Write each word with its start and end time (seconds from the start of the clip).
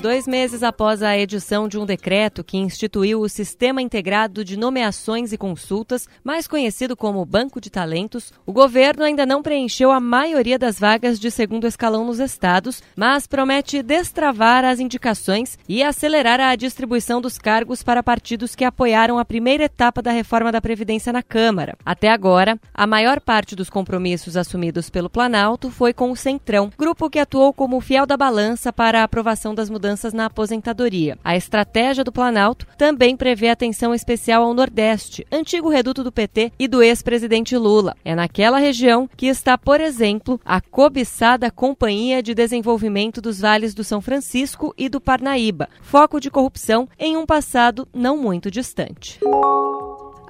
Dois 0.00 0.26
meses 0.26 0.62
após 0.62 1.02
a 1.02 1.18
edição 1.18 1.68
de 1.68 1.78
um 1.78 1.84
decreto 1.84 2.42
que 2.42 2.56
instituiu 2.56 3.20
o 3.20 3.28
Sistema 3.28 3.82
Integrado 3.82 4.42
de 4.42 4.56
Nomeações 4.56 5.30
e 5.30 5.36
Consultas, 5.36 6.08
mais 6.24 6.46
conhecido 6.46 6.96
como 6.96 7.22
Banco 7.26 7.60
de 7.60 7.68
Talentos, 7.68 8.32
o 8.46 8.52
governo 8.52 9.04
ainda 9.04 9.26
não 9.26 9.42
preencheu 9.42 9.90
a 9.90 10.00
maioria 10.00 10.58
das 10.58 10.80
vagas 10.80 11.20
de 11.20 11.30
segundo 11.30 11.66
escalão 11.66 12.02
nos 12.06 12.18
estados, 12.18 12.82
mas 12.96 13.26
promete 13.26 13.82
destravar 13.82 14.64
as 14.64 14.80
indicações 14.80 15.58
e 15.68 15.82
acelerar 15.82 16.40
a 16.40 16.56
distribuição 16.56 17.20
dos 17.20 17.36
cargos 17.36 17.82
para 17.82 18.02
partidos 18.02 18.54
que 18.54 18.64
apoiaram 18.64 19.18
a 19.18 19.24
primeira 19.24 19.64
etapa 19.64 20.00
da 20.00 20.12
reforma 20.12 20.50
da 20.50 20.62
Previdência 20.62 21.12
na 21.12 21.22
Câmara. 21.22 21.76
Até 21.84 22.08
agora, 22.08 22.58
a 22.72 22.86
maior 22.86 23.20
parte 23.20 23.54
dos 23.54 23.68
compromissos 23.68 24.34
assumidos 24.34 24.88
pelo 24.88 25.10
Planalto 25.10 25.70
foi 25.70 25.92
com 25.92 26.10
o 26.10 26.16
Centrão, 26.16 26.70
grupo 26.78 27.10
que 27.10 27.18
atuou 27.18 27.52
como 27.52 27.78
fiel 27.82 28.06
da 28.06 28.16
balança 28.16 28.72
para 28.72 29.02
a 29.02 29.04
aprovação 29.04 29.54
das 29.54 29.68
mudanças 29.68 29.89
mudanças 29.90 30.12
na 30.12 30.26
aposentadoria. 30.26 31.18
A 31.24 31.36
estratégia 31.36 32.04
do 32.04 32.12
Planalto 32.12 32.66
também 32.78 33.16
prevê 33.16 33.48
atenção 33.48 33.92
especial 33.92 34.44
ao 34.44 34.54
Nordeste, 34.54 35.26
antigo 35.32 35.68
reduto 35.68 36.04
do 36.04 36.12
PT 36.12 36.52
e 36.58 36.68
do 36.68 36.82
ex-presidente 36.82 37.56
Lula. 37.56 37.96
É 38.04 38.14
naquela 38.14 38.58
região 38.58 39.08
que 39.16 39.26
está, 39.26 39.58
por 39.58 39.80
exemplo, 39.80 40.40
a 40.44 40.60
cobiçada 40.60 41.50
Companhia 41.50 42.22
de 42.22 42.34
Desenvolvimento 42.34 43.20
dos 43.20 43.40
Vales 43.40 43.74
do 43.74 43.82
São 43.82 44.00
Francisco 44.00 44.72
e 44.78 44.88
do 44.88 45.00
Parnaíba, 45.00 45.68
foco 45.82 46.20
de 46.20 46.30
corrupção 46.30 46.88
em 46.98 47.16
um 47.16 47.26
passado 47.26 47.88
não 47.92 48.16
muito 48.16 48.50
distante. 48.50 49.18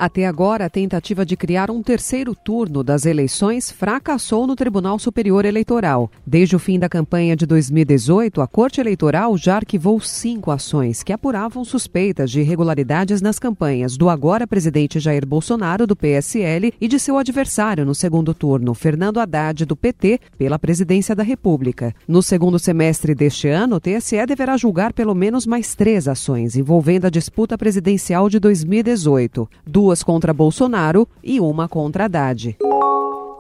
Até 0.01 0.27
agora, 0.27 0.65
a 0.65 0.71
tentativa 0.71 1.27
de 1.27 1.37
criar 1.37 1.71
um 1.71 1.83
terceiro 1.83 2.35
turno 2.35 2.83
das 2.83 3.05
eleições 3.05 3.71
fracassou 3.71 4.47
no 4.47 4.57
Tribunal 4.57 4.99
Superior 4.99 5.45
Eleitoral. 5.45 6.11
Desde 6.27 6.57
o 6.57 6.59
fim 6.59 6.79
da 6.79 6.89
campanha 6.89 7.37
de 7.37 7.45
2018, 7.45 8.41
a 8.41 8.47
Corte 8.47 8.81
Eleitoral 8.81 9.37
já 9.37 9.57
arquivou 9.57 10.01
cinco 10.01 10.51
ações 10.51 11.03
que 11.03 11.13
apuravam 11.13 11.67
suspeitas 11.67 12.31
de 12.31 12.41
irregularidades 12.41 13.21
nas 13.21 13.39
campanhas 13.39 13.99
do 13.99 14.09
agora 14.09 14.47
presidente 14.47 14.99
Jair 14.99 15.27
Bolsonaro, 15.27 15.87
do 15.87 15.95
PSL, 15.95 16.73
e 16.81 16.89
de 16.89 16.99
seu 16.99 17.19
adversário 17.19 17.85
no 17.85 17.95
segundo 17.95 18.33
turno, 18.33 18.73
Fernando 18.73 19.21
Haddad, 19.21 19.67
do 19.67 19.77
PT, 19.77 20.19
pela 20.39 20.59
presidência 20.59 21.15
da 21.15 21.23
República. 21.23 21.95
No 22.09 22.23
segundo 22.23 22.59
semestre 22.59 23.15
deste 23.15 23.49
ano, 23.49 23.77
o 23.77 23.81
TSE 23.81 24.25
deverá 24.25 24.57
julgar 24.57 24.95
pelo 24.95 25.15
menos 25.15 25.45
mais 25.45 25.75
três 25.75 26.09
ações 26.09 26.57
envolvendo 26.57 27.05
a 27.05 27.11
disputa 27.11 27.59
presidencial 27.59 28.31
de 28.31 28.41
2018. 28.41 29.47
Duas 29.67 29.90
duas 29.91 30.05
contra 30.05 30.33
Bolsonaro 30.33 31.09
e 31.21 31.41
uma 31.41 31.69
contra 31.69 32.05
Haddad. 32.05 32.57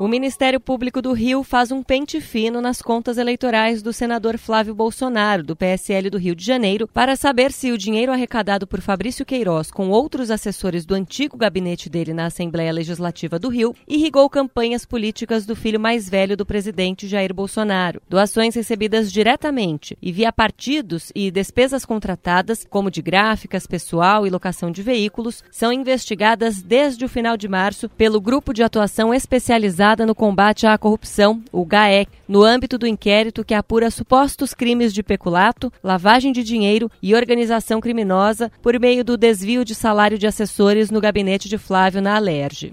O 0.01 0.09
Ministério 0.09 0.59
Público 0.59 1.03
do 1.03 1.13
Rio 1.13 1.43
faz 1.45 1.71
um 1.71 1.83
pente 1.83 2.23
fino 2.23 2.63
nas 2.63 2.81
contas 2.81 3.19
eleitorais 3.19 3.83
do 3.83 3.93
senador 3.93 4.39
Flávio 4.39 4.75
Bolsonaro, 4.75 5.43
do 5.43 5.55
PSL 5.55 6.09
do 6.09 6.17
Rio 6.17 6.35
de 6.35 6.43
Janeiro, 6.43 6.89
para 6.89 7.15
saber 7.17 7.53
se 7.53 7.71
o 7.71 7.77
dinheiro 7.77 8.11
arrecadado 8.11 8.67
por 8.67 8.81
Fabrício 8.81 9.27
Queiroz 9.27 9.71
com 9.71 9.91
outros 9.91 10.31
assessores 10.31 10.87
do 10.87 10.95
antigo 10.95 11.37
gabinete 11.37 11.91
dele 11.91 12.15
na 12.15 12.25
Assembleia 12.25 12.73
Legislativa 12.73 13.39
do 13.39 13.51
Rio 13.51 13.75
irrigou 13.87 14.31
campanhas 14.31 14.87
políticas 14.87 15.45
do 15.45 15.55
filho 15.55 15.79
mais 15.79 16.09
velho 16.09 16.35
do 16.35 16.47
presidente 16.47 17.07
Jair 17.07 17.35
Bolsonaro. 17.35 18.01
Doações 18.09 18.55
recebidas 18.55 19.13
diretamente 19.13 19.99
e 20.01 20.11
via 20.11 20.33
partidos 20.33 21.13
e 21.15 21.31
despesas 21.31 21.85
contratadas, 21.85 22.67
como 22.71 22.91
de 22.91 23.03
gráficas, 23.03 23.67
pessoal 23.67 24.27
e 24.27 24.31
locação 24.31 24.71
de 24.71 24.83
veículos, 24.83 25.45
são 25.51 25.71
investigadas 25.71 26.63
desde 26.63 27.05
o 27.05 27.09
final 27.09 27.37
de 27.37 27.47
março 27.49 27.87
pelo 27.87 28.19
Grupo 28.19 28.55
de 28.55 28.63
Atuação 28.63 29.13
Especializada 29.13 29.90
no 30.07 30.15
combate 30.15 30.67
à 30.67 30.77
corrupção, 30.79 31.43
o 31.53 31.65
GAEC, 31.65 32.11
no 32.27 32.43
âmbito 32.43 32.79
do 32.79 32.87
inquérito 32.87 33.45
que 33.45 33.55
apura 33.55 33.91
supostos 33.91 34.55
crimes 34.55 34.95
de 34.95 35.03
peculato, 35.03 35.73
lavagem 35.83 36.33
de 36.33 36.43
dinheiro 36.43 36.91
e 37.03 37.15
organização 37.15 37.81
criminosa 37.81 38.51
por 38.63 38.79
meio 38.79 39.05
do 39.05 39.17
desvio 39.17 39.65
de 39.65 39.75
salário 39.75 40.19
de 40.19 40.27
assessores 40.27 40.91
no 40.91 41.01
gabinete 41.01 41.49
de 41.49 41.59
Flávio 41.59 42.01
na 42.01 42.17
Alerj. 42.17 42.73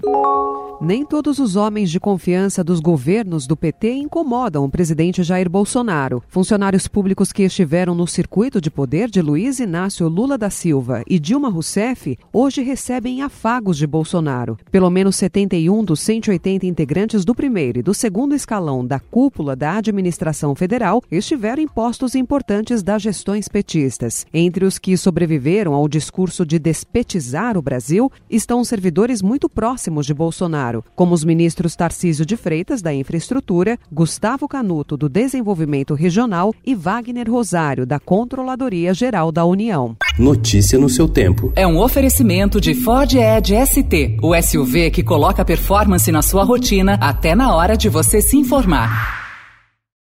Nem 0.79 1.03
todos 1.03 1.39
os 1.39 1.55
homens 1.55 1.89
de 1.89 1.99
confiança 1.99 2.63
dos 2.63 2.79
governos 2.79 3.47
do 3.47 3.57
PT 3.57 3.93
incomodam 3.93 4.63
o 4.63 4.69
presidente 4.69 5.23
Jair 5.23 5.49
Bolsonaro. 5.49 6.21
Funcionários 6.27 6.87
públicos 6.87 7.31
que 7.31 7.41
estiveram 7.41 7.95
no 7.95 8.05
circuito 8.05 8.61
de 8.61 8.69
poder 8.69 9.09
de 9.09 9.19
Luiz 9.19 9.59
Inácio 9.59 10.07
Lula 10.07 10.37
da 10.37 10.51
Silva 10.51 11.03
e 11.07 11.17
Dilma 11.17 11.49
Rousseff 11.49 12.15
hoje 12.31 12.61
recebem 12.61 13.23
afagos 13.23 13.75
de 13.75 13.87
Bolsonaro. 13.87 14.55
Pelo 14.71 14.91
menos 14.91 15.15
71 15.15 15.83
dos 15.83 15.99
180 16.01 16.67
integrantes 16.67 17.25
do 17.25 17.33
primeiro 17.33 17.79
e 17.79 17.83
do 17.83 17.95
segundo 17.95 18.35
escalão 18.35 18.85
da 18.85 18.99
cúpula 18.99 19.55
da 19.55 19.77
administração 19.77 20.53
federal 20.53 21.01
estiveram 21.09 21.63
em 21.63 21.67
postos 21.67 22.13
importantes 22.13 22.83
das 22.83 23.01
gestões 23.01 23.47
petistas. 23.47 24.27
Entre 24.31 24.63
os 24.63 24.77
que 24.77 24.95
sobreviveram 24.95 25.73
ao 25.73 25.87
discurso 25.87 26.45
de 26.45 26.59
despetizar 26.59 27.57
o 27.57 27.63
Brasil 27.63 28.11
estão 28.29 28.63
servidores 28.63 29.23
muito 29.23 29.49
próximos 29.49 30.05
de 30.05 30.13
Bolsonaro 30.13 30.66
Bolsonaro, 30.67 30.83
como 30.95 31.13
os 31.13 31.23
ministros 31.23 31.75
Tarcísio 31.75 32.25
de 32.25 32.35
Freitas, 32.35 32.81
da 32.81 32.93
Infraestrutura, 32.93 33.77
Gustavo 33.91 34.47
Canuto, 34.47 34.97
do 34.97 35.07
Desenvolvimento 35.07 35.93
Regional 35.93 36.53
e 36.65 36.75
Wagner 36.75 37.29
Rosário, 37.29 37.85
da 37.85 37.99
Controladoria 37.99 38.93
Geral 38.93 39.31
da 39.31 39.45
União. 39.45 39.95
Notícia 40.19 40.77
no 40.77 40.89
seu 40.89 41.07
tempo. 41.07 41.51
É 41.55 41.65
um 41.65 41.79
oferecimento 41.79 42.59
de 42.59 42.73
Ford 42.73 43.13
Edge 43.13 43.55
ST, 43.65 44.17
o 44.21 44.35
SUV 44.41 44.91
que 44.91 45.03
coloca 45.03 45.45
performance 45.45 46.11
na 46.11 46.21
sua 46.21 46.43
rotina 46.43 46.97
até 47.01 47.35
na 47.35 47.55
hora 47.55 47.77
de 47.77 47.89
você 47.89 48.21
se 48.21 48.37
informar. 48.37 49.26